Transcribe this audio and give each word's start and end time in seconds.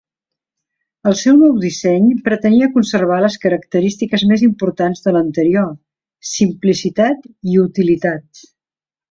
El 1.09 1.17
seu 1.17 1.35
nou 1.41 1.59
disseny 1.65 2.07
pretenia 2.27 2.69
conservar 2.77 3.19
les 3.25 3.37
característiques 3.43 4.23
més 4.33 4.45
importants 4.49 5.05
de 5.05 5.15
l'anterior: 5.19 5.69
simplicitat 6.31 7.31
i 7.53 7.61
utilitat. 7.69 8.45